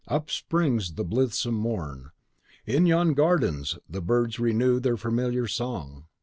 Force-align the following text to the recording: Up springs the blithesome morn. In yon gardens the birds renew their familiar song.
Up 0.07 0.31
springs 0.31 0.93
the 0.95 1.03
blithesome 1.03 1.53
morn. 1.53 2.09
In 2.65 2.87
yon 2.87 3.13
gardens 3.13 3.77
the 3.87 4.01
birds 4.01 4.39
renew 4.39 4.79
their 4.79 4.97
familiar 4.97 5.45
song. 5.47 6.07